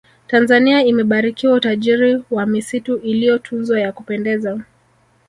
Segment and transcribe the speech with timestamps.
[0.27, 4.61] tanzania imebarikiwa utajiri wa misitu iliyotunzwa ya kupendeza